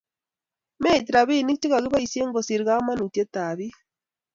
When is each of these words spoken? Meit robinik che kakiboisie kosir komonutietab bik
Meit 0.83 1.05
robinik 1.15 1.59
che 1.61 1.67
kakiboisie 1.73 2.23
kosir 2.33 2.61
komonutietab 2.67 3.55
bik 3.57 3.75